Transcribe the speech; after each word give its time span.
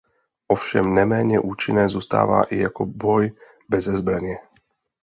Ovšem 0.47 0.93
neméně 0.93 1.39
účinné 1.39 1.89
zůstává 1.89 2.43
i 2.43 2.57
jako 2.57 2.85
boj 2.85 3.31
beze 3.69 3.97
zbraně. 3.97 4.37